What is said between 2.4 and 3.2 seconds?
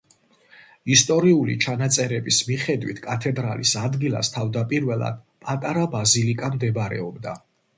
მიხედვით,